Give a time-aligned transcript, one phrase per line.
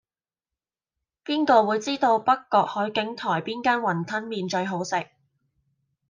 [1.23, 4.95] 邊個會知道北角海景台邊間雲吞麵最好食